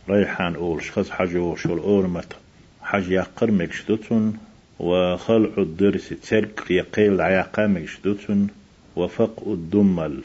[0.08, 2.36] ريحان أول شخص حجو شل أورمت
[2.82, 4.38] حج يقر مجشتوتون
[4.78, 8.48] وخلع الدرس ترك يقيل عياقا مجشتوتون
[8.96, 10.22] وفق الدمل.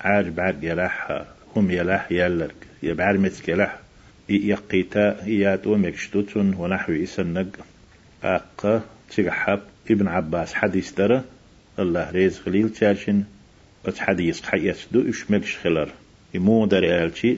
[0.00, 1.24] عاج بعد يلاح
[1.56, 3.78] هم يلاح يلرك يبعر متك يلاح.
[4.28, 7.46] يقيتا إيات ومكشتوتون ونحو إسنق.
[8.24, 8.82] أقا
[9.16, 9.60] تقحب
[9.90, 11.22] ابن عباس حديث ترى.
[11.78, 13.24] الله ريز خليل تاشن
[13.98, 15.88] حديث حيث دو إشمكش خلر.
[16.34, 17.36] يمو در آلشي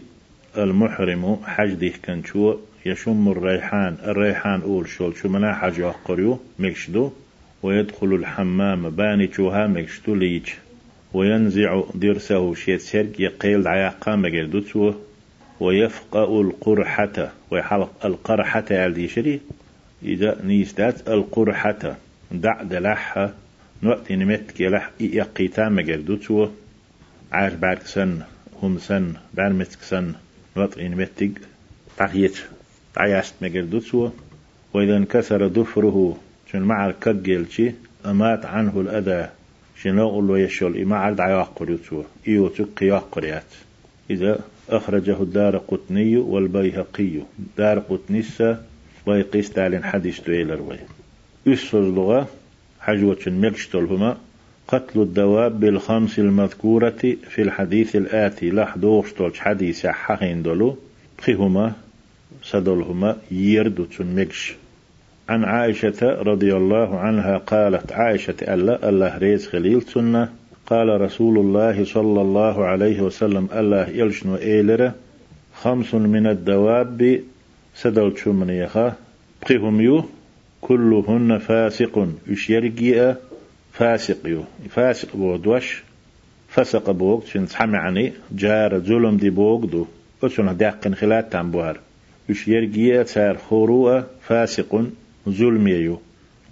[0.58, 7.10] المحرم حج ديه كنشو يشم الريحان الريحان أول شول شو منا حج أقريو مكشدو
[7.62, 10.48] ويدخل الحمام باني شوها مكشتو ليج.
[11.12, 14.94] وينزع درسه شيت سرق يقيل عياقا مجردوتو
[15.60, 19.40] ويفقأ القرحة ويحلق القرحة على شري.
[20.02, 21.96] إذا نيستات القرحة
[22.32, 23.34] دع دلحة.
[23.82, 26.48] نوقت نمت يلح يقي تام جردو تو
[27.32, 28.22] عاش بعد سن
[28.62, 30.14] هم سن برمت سن
[30.56, 31.32] نوقت نمتك
[31.96, 32.36] تعيت
[32.94, 34.10] تعيست مجردو تو
[34.74, 36.16] وإذا انكسر ضفره
[36.52, 37.72] شن مع الكجل شي
[38.06, 39.28] أمات عنه الأذى
[39.82, 43.50] شنو قلوا يشول إما عرض عياقر يتوه إيو تقي ياقريات
[44.10, 44.40] إذا
[44.70, 47.20] أخرجه الدار قطني والبيهقي
[47.56, 48.62] دار قطنسة
[49.06, 50.78] بيقيس تعلن حديث تويلر وي.
[51.48, 52.28] أسر لغة
[52.80, 54.16] حجوة ملشتلهما
[54.68, 60.76] قتل الدواب بالخمس المذكورة في الحديث الآتي لحدوش تولش حديث حقين دولو
[61.18, 61.72] بخيهما
[62.42, 64.54] سدلهما يردو مكش
[65.28, 70.28] عن عائشة رضي الله عنها قالت عائشة ألا الله ريز خليل سنة
[70.66, 74.94] قال رسول الله صلى الله عليه وسلم الله يلشنو إيلرة.
[75.54, 77.20] خمس من الدواب
[77.74, 78.94] سدل شمنيخا
[79.42, 80.04] بقيهم يو؟
[80.60, 82.08] كلهن فاسق.
[82.26, 83.14] يشيرجي
[83.72, 84.44] فاسق يو.
[84.70, 85.82] فاسق بودوش
[86.48, 87.26] فسق بوغد.
[87.26, 89.86] شن عني؟ جار ظلم دي بوغدو
[90.22, 91.80] أسنا داقن خلات تنبوهر
[92.28, 94.84] يشيرجي تار خروة فاسق
[95.28, 96.00] ظلم يو.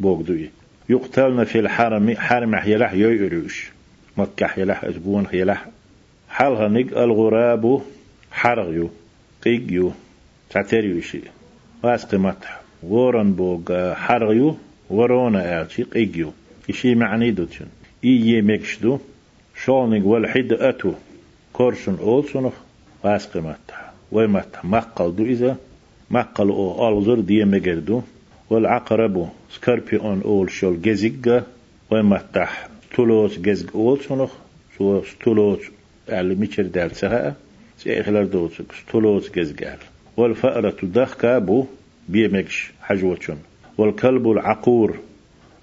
[0.00, 0.50] بوغدوي
[0.88, 2.16] يقتلن في الحرم.
[2.16, 3.70] حرم حيلح يويروش
[4.16, 5.66] مكة حيلح أسبون حيلح
[6.28, 7.80] حالها نق الغراب
[8.30, 8.90] حرغيو
[9.44, 9.92] قيقيو
[10.50, 11.20] تعتريو شي
[11.82, 12.14] واسق
[12.82, 14.56] متح ورن بوغ حرغيو
[14.90, 16.32] ورونا آلشي قيقيو
[16.70, 17.66] إشي معني دوتشن
[18.04, 18.98] إيه مكشدو
[19.64, 20.92] شونيق والحد أتو
[21.52, 22.52] كورشن أولسونخ
[23.04, 25.56] واسق متح ويمتح مقل دو إذا
[26.10, 28.02] مقل أو ألزر دي مجردو
[28.50, 31.44] والعقرب سكربيون أول شول جزيجا
[31.90, 34.32] ومتح تولوس جزج أول شنخ
[34.78, 35.60] شو تولوس
[36.08, 37.34] على ميشر دال سها
[37.78, 39.78] سيخلر دوتسك تولوس جزجال
[40.16, 41.66] والفأرة دخ كابو
[42.08, 43.36] بيمكش حجوتشن
[43.78, 44.98] والكلب العقور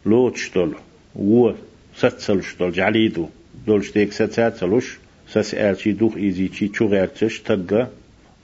[0.05, 0.71] لوتشتل
[1.15, 1.51] و
[1.95, 3.27] ستسلشتل جعليدو.
[3.67, 7.87] دولشتيك ستساتسلوش سسألشي دوخ إيزي چي چوغيرتش تقا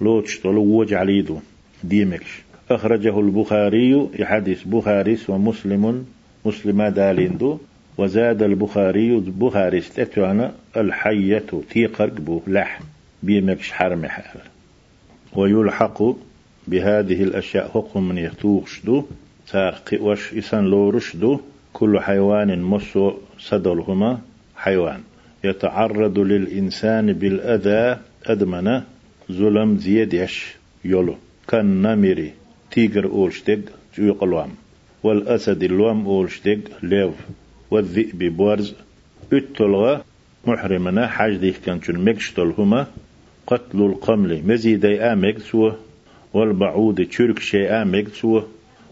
[0.01, 1.39] لوتشتل و جعليدو.
[1.83, 6.05] ديمكش أخرجه البخاري يحدث بخاري ومسلم
[6.45, 7.57] مسلم داليندو.
[7.97, 12.81] وزاد البخاري بخاري استتوانا الحية تيقرق بو لح
[13.23, 14.41] بيمكش حرم حال.
[15.35, 16.03] ويلحق
[16.67, 19.05] بهذه الأشياء حكم من يتوغشدو
[19.51, 21.39] تارق وش إسان لورشدو
[21.73, 24.19] كل حيوان مسو سدلهما
[24.55, 25.01] حيوان.
[25.43, 28.83] يتعرض للإنسان بالأذى أدمنا
[29.31, 31.15] ظلم زيدش يولو.
[31.47, 32.31] كالنمري
[32.71, 33.59] تيجر أولشتق
[33.97, 34.49] جويق الوام
[35.03, 37.13] والأسد الوام أولشتق ليف.
[37.71, 38.75] والذئب بورز
[39.33, 40.03] اتلغى
[40.47, 42.87] محرمنا حاج ديك كان مكشتل هما
[43.47, 45.75] قتل القمل مزيدي آمك سوى
[46.33, 48.43] والبعود تشرك شيء آمك سوى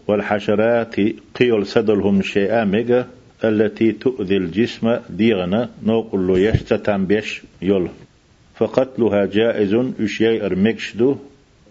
[0.08, 0.96] والحشرات
[1.34, 3.06] قيل سدلهم شيء آمك
[3.44, 7.88] التي تؤذي الجسم ديغنا نوقل له يشتتم بيش يل
[8.54, 11.16] فقتلها جائز اشياء ارمكشدو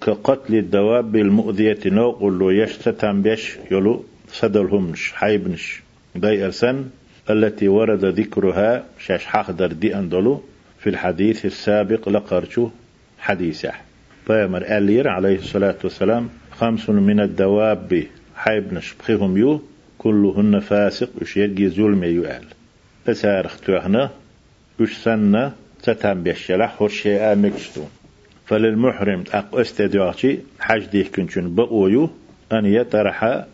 [0.02, 5.82] كقتل الدواب المؤذية نوقل له يشتتم بيش يلو سدلهمش حيبنش
[6.16, 6.86] داي أرسن
[7.30, 10.42] التي ورد ذكرها شاش حقدر دي أندلو
[10.80, 12.70] في الحديث السابق لقرشو
[13.20, 13.89] حديثة.
[14.30, 16.30] فيمر ألير عليه الصلاة والسلام.
[16.52, 18.04] خمس من الدواب
[18.36, 19.62] حيبنش بخيهم يو.
[19.98, 22.46] كلهن فاسق وش يجي ظلم يؤال
[23.06, 24.10] فسارخ توهنا
[24.80, 27.84] وش سنة تتم بيشلح ورشي آمكشتو
[28.46, 32.10] فللمحرم أق استدعاتي حج ديه كنشن بقويو
[32.52, 33.46] أن يطرح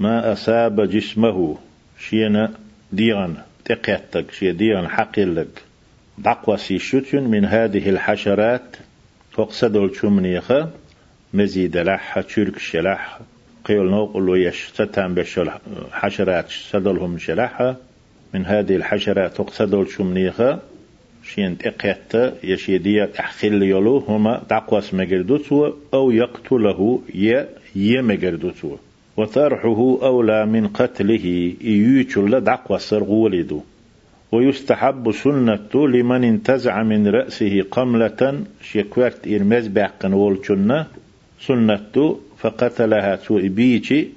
[0.00, 1.58] ما أصاب جسمه.
[1.98, 2.50] شينا
[2.92, 5.62] ديغن تقيتك شي ديغن حقيلك.
[6.18, 8.76] دقوة سيشوتين من هذه الحشرات.
[9.40, 10.68] فقصد الشمنيخة
[11.34, 13.20] مزيد لح تشرك شلح
[13.64, 14.52] قيل نوقل
[14.96, 15.50] بشل
[15.92, 17.76] حشرات سدلهم شلحة
[18.34, 20.58] من هذه الحشرات تقصد الشمنيخة
[21.22, 27.44] شين تقيت يشيدية أحخل يلو هما دقوس مجردوتو أو يقتله ي
[27.76, 28.76] يمجردوتو
[29.16, 33.60] وطرحه أولى من قتله يوتشل دعوة سرغولدو
[34.32, 40.86] ويستحب سنة لمن انتزع من رأسه قملة شكوات إرمز بعقن والجنة.
[41.40, 44.08] سنة فقتلها سوء بيتي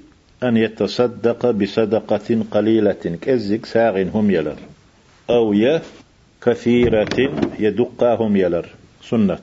[0.44, 3.18] أن يتصدق بصدقة قليلة.
[3.22, 4.60] كزك ساغ هم يلر.
[5.30, 5.82] أو ي
[6.42, 7.18] كثيرة
[7.60, 8.66] يدقاهم يلر.
[9.10, 9.40] سنة.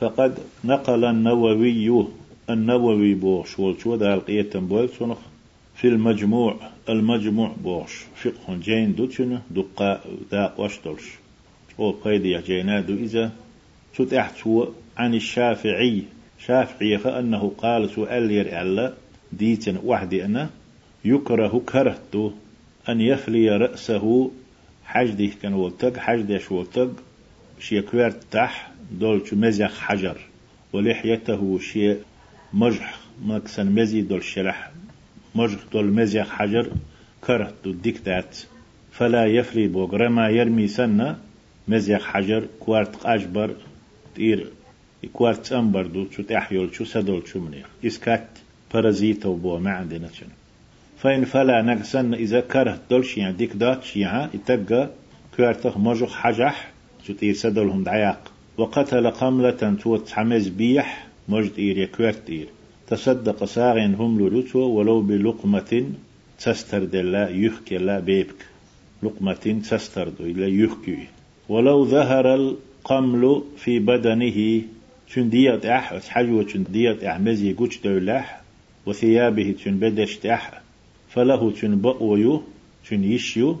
[0.00, 2.06] فقد نقل النووي
[2.50, 5.18] النووي بوش والشو ذا القية بويل سنخ.
[5.76, 6.56] في المجموع
[6.88, 8.04] المجموع بوش.
[8.16, 10.00] فقه جين دوتشن دقا
[10.32, 11.04] دا وشتلش
[11.78, 13.32] أو قيد جينا دو إذا
[13.96, 16.02] تتحتو عن الشافعي.
[16.38, 18.94] شافعي فأنه قال سؤال ير ألا
[19.32, 20.50] ديتن وحدي أنا
[21.04, 22.30] يكره كرهتو
[22.88, 24.30] أن يفلي رأسه
[24.84, 26.90] حج ديه كان ولتق حج ديش ولتق
[27.60, 30.16] شي كويرت تح دول مزيخ حجر.
[30.72, 31.96] ولحيته شي
[32.52, 34.70] مجح مكسن مزي دول شرح
[35.34, 36.72] مجح دول مزيخ حجر
[37.20, 38.38] كرت دول ديكتات
[38.92, 41.18] فلا يفلي بوغ رما يرمي سنة
[41.68, 43.54] مزيخ حجر كوارت أجبر
[44.14, 44.46] تير
[45.12, 48.28] كوارت أمبر دو شو تحيول شو سدول شو منيخ إسكات
[48.74, 50.28] بارازيتو بو ما عندنا شنو
[50.98, 54.90] فإن فلا نقصن إذا كره دولش يعني ديك داتش يعني يتقى
[55.36, 56.70] كوارتخ مجوخ حجح
[57.06, 58.32] شو تير سدولهم دعياق.
[58.58, 62.48] وقتل قملة توت حمز بيح مجد إير يكوارت إير
[62.86, 65.84] تصدق ساغن هم لرتو ولو بلقمة
[66.40, 68.46] تستر دلا يحكي لا بيبك.
[69.02, 70.98] لقمة تستر إلا يحكي.
[71.48, 74.62] ولو ظهر القمل في بدنه
[75.06, 78.40] شن ديت أح حجوة شن ديت أحمزي قوش دولاح
[78.86, 80.62] وثيابه شن بدش أح
[81.08, 82.42] فله شن بقويو
[82.88, 83.56] شن يشيو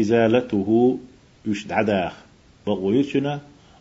[0.00, 0.98] إزالته
[1.46, 2.12] يشد عداخ.
[2.66, 3.02] بقويو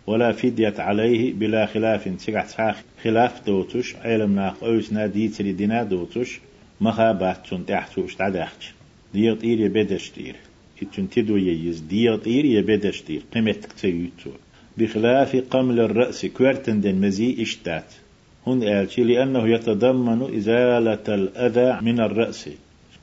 [0.10, 2.22] ولا فدية عليه بلا خلاف.
[2.22, 6.40] ساخ خلاف دوتش علم ناق أوسنا ديتري دينا دوتش
[6.82, 8.74] مخا بات شن تحتوش تعداخش
[9.14, 10.36] ديت إير يبدش تير
[10.82, 14.32] إتشن تدو ييز ديت إير يبدش تير قيمتك تيوتو
[14.78, 17.90] بخلاف قمل الرأس كويرتن دين مزي إشتات.
[18.48, 22.50] هن قالشي لأنه يتضمن إزالة الأذى من الرأس.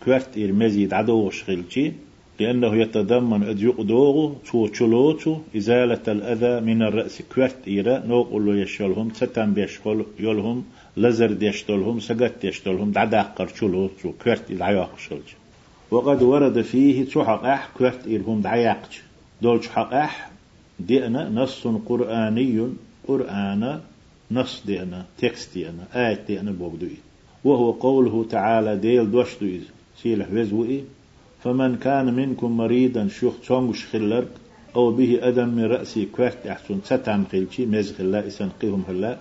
[0.04, 1.92] كويرت إير مزيد عدو شغلشي
[2.40, 9.10] لأنه يتضمن أد يقدوغ شو تشلوتو إزالة الأذى من الرأس كويرت إيرا نوق له يشولهم
[9.14, 10.64] ستان بيشغل يولهم
[10.96, 15.28] لزر ديشتولهم سقت ديشتولهم دعداقر شلوتو كويرت العياق شلج.
[15.90, 19.02] وقد ورد فيه تحق أح كويرت إيرهم دعياقش
[19.42, 20.30] دولش حق أح
[20.80, 22.68] دينا نص قرآني
[23.08, 23.80] قرآن
[24.30, 26.96] نص دينا تكست دينا آية دينا بوغدوي
[27.44, 29.62] وهو قوله تعالى ديل دوش دويز
[30.02, 30.84] سيلح وزوئي
[31.46, 34.28] فمن كان منكم مريضا شوخ تونغش خلرك
[34.76, 39.18] أو به أدم من رأسي كوهت أحسن ستام خلشي مزخ الله إسنقهم هلا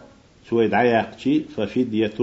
[0.50, 2.18] سويد عياقشي ففدية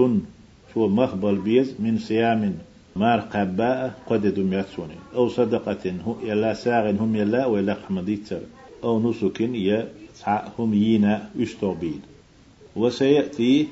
[0.73, 2.53] شو مخبل بيز من صيام
[2.95, 8.39] مار قباء قد دمياتسوني أو صدقة يلا ساغن هم يلا ولا حمديتر
[8.83, 9.87] أو نسك يا
[10.59, 12.01] هم يينا يستوبين
[12.75, 13.67] وسيأتي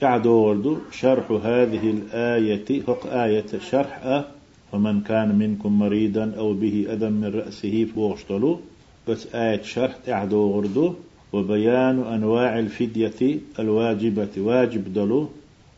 [0.00, 4.24] تعدورد شرح هذه الآية فق آية شرح
[4.72, 8.60] فمن كان منكم مريضا أو به أذى من رأسه فوشتلو
[9.08, 10.94] بس آية شرح تعدورد
[11.32, 14.28] وبيان أنواع الفدية الواجبة.
[14.36, 15.28] واجب دلو.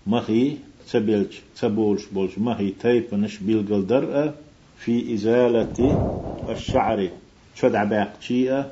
[0.07, 0.57] مخي
[0.91, 2.39] تبلج تبولش بولش.
[2.39, 4.33] مخي تيب نش بالقل
[4.79, 5.99] في إزالة
[6.49, 7.09] الشعر.
[7.55, 8.71] شدع باق شيئة.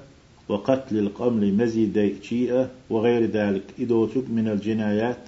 [0.48, 2.70] وقتل القمل مزيد شيئة.
[2.90, 3.62] وغير ذلك.
[3.80, 5.18] إدوتك من الجنايات.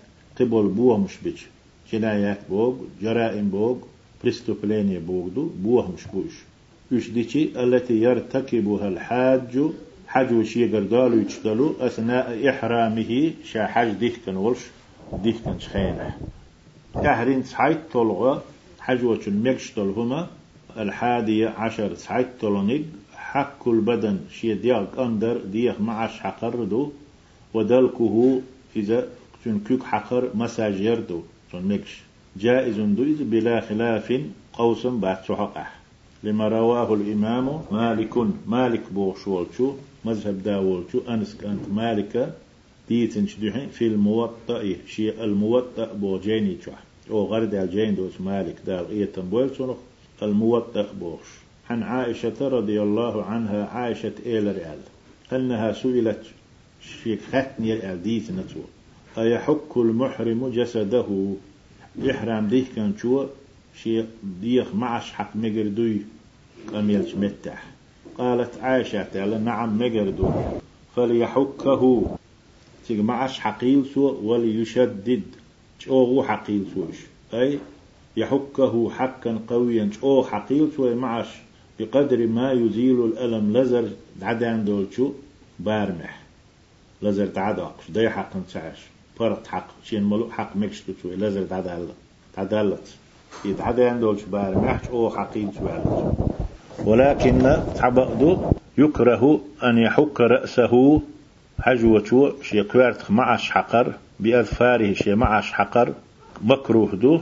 [0.41, 1.47] قبل بوه مش بيش
[1.93, 3.77] جنايات بوغ جرائم بوغ.
[4.25, 6.35] مش بوش
[6.93, 9.59] يش ديشي التي يرتكبها الحاج
[10.09, 14.59] حج وشي قردالو يشتلو أثناء إحرامه شا حج ديك كان ولش
[15.23, 16.17] ديك كان شخينه
[16.95, 18.43] تحرين سحيت طلغة
[18.81, 20.27] حج وشن ميكشتل هما
[20.77, 22.83] الحادية عشر سحيت طلنيق
[23.15, 26.93] حك البدن شي ديال أندر ديخ معش حقر دو
[27.55, 28.41] ودلكه
[28.77, 29.09] إذا
[29.45, 32.01] تنكك حقر مساج يردو تنمكش
[32.37, 34.21] جائز دو إذا بلا خلاف
[34.53, 35.81] قوسا بعد سحقح
[36.25, 38.15] لما رواه الإمام مالك
[38.47, 39.73] مالك بوشولشو
[40.05, 42.33] مذهب داولشو أنس كانت مالكة
[42.89, 46.79] ديتن شدوحين في الموطأ شي الموطأ بوجيني تشوح.
[47.11, 49.51] أو غرد الجين دوس مالك دال إيه تنبويل
[50.23, 51.29] الموطأ بوش.
[51.71, 54.79] عن عائشة رضي الله عنها عائشة إيل رئال
[55.33, 56.23] أنها سئلت
[56.81, 58.61] في ختني الأديث نتو؟
[59.19, 61.35] أيحك المحرم جسده؟
[61.99, 63.27] إحرام ديه كان شو؟
[63.83, 64.05] شي
[64.41, 66.01] ديخ معش حق مقردوي.
[66.73, 67.65] قميلش متح
[68.19, 70.31] قالت عائشة تعالى نعم مقردو
[70.97, 72.17] فليحكه.
[72.87, 75.23] تيج معش حقيل سو وليشدد.
[75.79, 76.97] شو حقيل سوش.
[77.35, 77.59] أي؟
[78.17, 79.91] يحكه حقا قويا.
[80.01, 81.29] شو حقيل سو معش.
[81.81, 83.57] بقدر ما يزيل الألم.
[83.57, 83.89] لزر
[84.23, 85.13] عدان دولشو
[85.59, 86.23] بارمح.
[87.03, 88.79] لزر تعداقش دي حق نتعش
[89.21, 91.95] فرط حق شين ملو حق مكشتو شوي لزر تعدالت
[92.35, 92.87] تعدالت
[93.45, 95.71] يتعدان دولش بارمح أو حقين شوي
[96.85, 98.39] ولكن تعبقدو
[98.79, 101.03] يكره أن يحك رأسه
[101.61, 105.93] حجوة شي قوارت معش حقر بأظفاره شي معش حقر
[106.45, 107.21] مكروه دو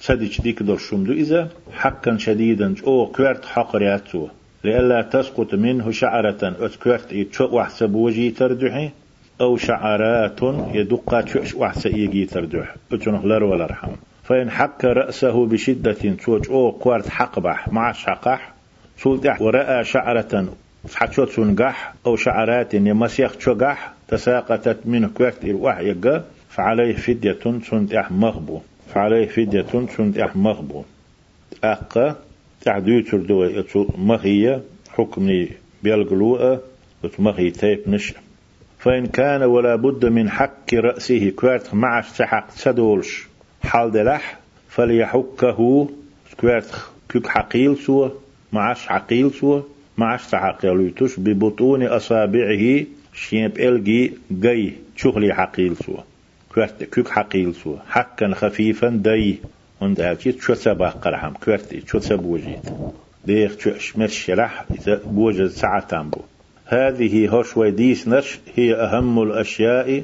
[0.00, 4.28] سدش ديك دور شمدو إذا حقا شديدا أو كوارت حقرياتو
[4.64, 8.90] لئلا تسقط منه شعرة أتكوارت يتشو وحسب وجي تردحي.
[9.40, 10.42] أو شعرات
[11.56, 13.92] وحسب يجي تردح أتنخ لر ولا رحم
[14.24, 17.68] فإن حك رأسه بشدة توج أو قوارت حقبح.
[17.72, 18.52] مع شقح
[18.98, 20.54] سلطح ورأى شعرة
[20.94, 27.38] حتشوت سنقح أو شعرات يمسيخ تشقح تساقطت منه كوارت الوحي فعليه فدية
[27.70, 28.60] سنتح مغبو.
[28.94, 29.66] فعليه فدية
[29.96, 30.82] سنتح مغبو.
[31.64, 32.16] أقا
[32.60, 33.64] تعديتر دوي
[33.98, 34.60] مغية.
[34.96, 35.48] حكمي
[35.82, 36.58] بيلقلوء
[37.18, 38.14] مغي تيب نش
[38.82, 41.30] فإن كان ولا بد من حك رأسه.
[41.30, 43.26] كوارت مع سحق سدولش.
[43.62, 45.88] حال دلح فليحكه.
[46.40, 46.74] كوارت
[47.12, 48.12] كوك حقيل سوى.
[48.52, 49.62] معش حقيل سوى.
[49.98, 52.84] معش سحقيلوتش ببطون أصابعه.
[53.14, 56.04] شيب إلجي جي شغلي حقيل سوى.
[56.54, 57.78] كوارت كوك حقيل سوى.
[57.88, 59.38] حكا خفيفا دي
[59.82, 61.32] عند هالشي شو سبا قرحم.
[61.44, 62.66] كوارت شو سبوجيت.
[63.26, 66.20] ديخ شو اشمش شرح إذا بوجد ساعة تامبو
[66.72, 70.02] هذه هوش ويديس نش هي أهم الأشياء.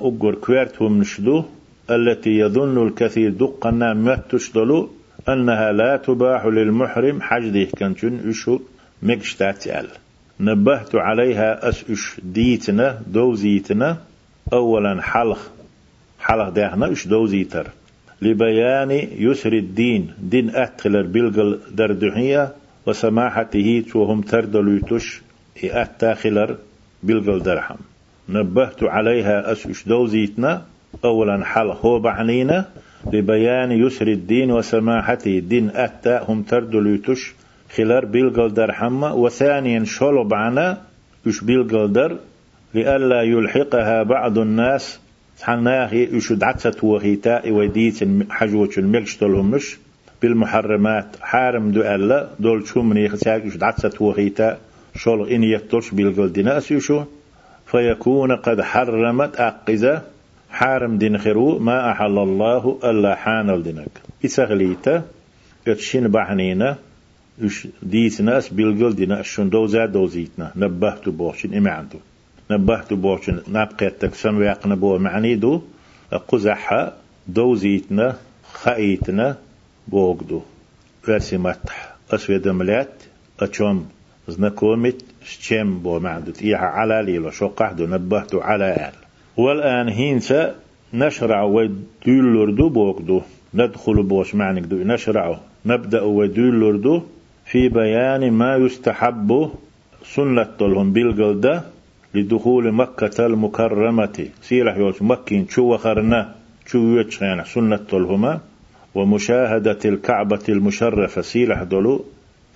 [0.00, 1.44] أقر كوارتهم نشدو
[1.90, 4.90] التي يظن الكثير دقنا ما تشدلو
[5.28, 8.58] أنها لا تباح للمحرم حجده كنتن إشو
[9.02, 9.86] مكشتاتيال.
[10.40, 11.84] نبهت عليها أس
[12.22, 13.96] ديتنا دوزيتنا.
[14.52, 15.50] أولا حلق
[16.20, 17.66] حلق داحنا إش دوزيتر.
[18.22, 22.52] لبيان يسر الدين دين أتخلر بلغل دردحية
[22.86, 25.20] وسماحته توهم تردلوتش
[25.64, 26.56] أتاخلر
[27.02, 27.76] بلغل درحم
[28.28, 30.62] نبهت عليها أسوش دوزيتنا.
[31.04, 32.64] أولا حل هو بعنينا
[33.12, 35.70] لبيان يسر الدين وسماحته الدين.
[35.74, 37.34] أتا هم تردلوتش
[37.76, 40.78] خلر بلغل درحم وثانيا شلو بعنا
[41.26, 42.16] يش بلغل در.
[42.74, 45.00] لئلا يلحقها بعض الناس.
[45.42, 47.98] حناهي يشد عتسة وهيتاء وديت
[48.30, 49.78] حجوة الملشتلهم مش
[50.22, 52.28] بالمحرمات حارم دو ألا.
[52.38, 54.60] دول شمني خساك يشد عتسة وهيتاء
[54.96, 57.04] شول إن يترش بالقل شو
[57.66, 60.02] فيكون قد حرمت أقزة
[60.50, 65.02] حارم دين خرو ما أحل الله ألا حان الدنك إسغليتا
[65.68, 66.76] إتشين بحنينا
[67.42, 70.52] إش ديت ناس بالقل دينا شون دوزا دوزيتنا.
[70.56, 71.98] نبهت بوشن إما عنده
[72.50, 75.62] نبهت بوشن نبقيتك سنويقنا بو معني دو
[76.28, 76.92] قزحة
[77.28, 78.16] دوزيتنا
[78.52, 79.36] خايتنا
[79.88, 80.40] بوغدو.
[81.02, 82.92] فرسي متح أسود ملات
[83.40, 83.88] أتشوم
[84.28, 88.94] زنكومت شتم بو معدت إيها على ليلة شو قحدو نبهتو على آل
[89.36, 90.54] والآن هينسا
[90.94, 93.20] نشرع ودولردو بوكدو
[93.54, 97.02] ندخل بوش معنك دو نشرع نبدأ ودولردو
[97.46, 99.50] في بيان ما يستحب
[100.04, 101.62] سنة لهم بالقلدة
[102.14, 106.34] لدخول مكة المكرمة سيرح يوش مكين شو وخرنا
[106.66, 108.40] شو يتشين سنة لهما
[108.94, 112.04] ومشاهدة الكعبة المشرفة سيرح دولو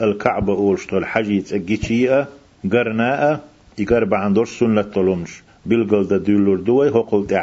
[0.00, 2.28] الكعبة أولشتو الحجي تأجيشيئة
[2.72, 3.40] قرناء
[3.78, 5.42] يقرب عن دور سنة طلمش.
[5.66, 7.42] بالقل دولور دوي هو قلت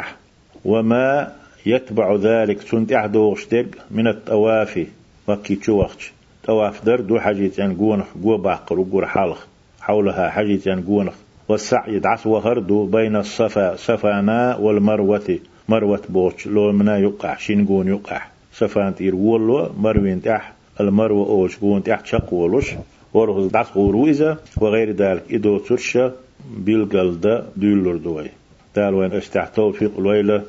[0.64, 1.32] وما
[1.66, 4.86] يتبع ذلك سنت أحدوغشتك من التوافي.
[5.28, 6.12] وكي تشوخش
[6.44, 9.46] تواف در دو حجيت يعني قونخ قو باقر وقور حالخ.
[9.80, 11.14] حولها حجيت يعني قونخ.
[11.48, 15.38] والسعي دعس وهردو بين الصفا صفانا والمروة.
[15.68, 18.22] مروة بوش لو منا يقع شين يقع.
[18.52, 22.74] صفان تير ولو مروين تح المروة أولش قون تحت شق ولش
[23.14, 26.12] ورغز دعس غورويزة وغير ذلك إدو ترشة
[26.56, 28.30] بالقلدة دولر دوي.
[28.76, 30.42] دال وين استح توفيق الويلة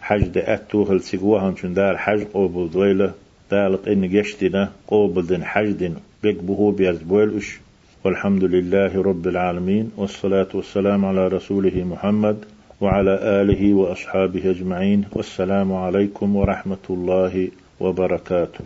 [0.00, 3.12] حج دا أتو هل سيقوها شن دار حج قوبل دويلة.
[3.50, 7.60] دالت إن جشتنا قوبل دن حج دن بيك بهو بيرز بويلش
[8.04, 12.36] والحمد لله رب العالمين والصلاة والسلام على رسوله محمد
[12.80, 15.04] وعلى آله وأصحابه أجمعين.
[15.12, 17.48] والسلام عليكم ورحمة الله
[17.80, 18.64] وبركاته.